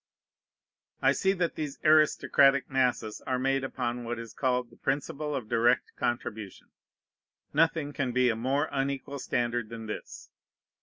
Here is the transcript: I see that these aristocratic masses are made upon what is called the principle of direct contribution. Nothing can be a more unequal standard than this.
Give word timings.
I 1.03 1.11
see 1.11 1.33
that 1.33 1.53
these 1.53 1.77
aristocratic 1.83 2.71
masses 2.71 3.21
are 3.27 3.37
made 3.37 3.63
upon 3.63 4.03
what 4.03 4.17
is 4.17 4.33
called 4.33 4.71
the 4.71 4.75
principle 4.75 5.35
of 5.35 5.47
direct 5.47 5.91
contribution. 5.95 6.69
Nothing 7.53 7.93
can 7.93 8.11
be 8.11 8.27
a 8.29 8.35
more 8.35 8.67
unequal 8.71 9.19
standard 9.19 9.69
than 9.69 9.85
this. 9.85 10.31